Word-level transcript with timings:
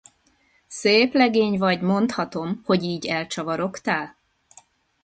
Szép 0.67 1.13
legény 1.13 1.57
vagy, 1.57 1.81
mondhatom, 1.81 2.61
hogy 2.65 2.83
így 2.83 3.05
elcsavarogtál! 3.07 4.17